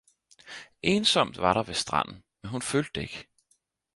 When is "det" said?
2.95-3.01